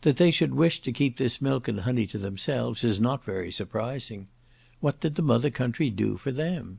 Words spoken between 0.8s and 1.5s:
to keep this